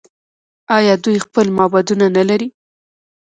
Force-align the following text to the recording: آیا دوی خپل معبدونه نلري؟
آیا 0.77 0.93
دوی 1.03 1.17
خپل 1.25 1.45
معبدونه 1.57 2.05
نلري؟ 2.17 2.47